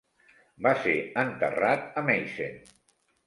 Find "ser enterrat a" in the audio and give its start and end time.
0.85-2.05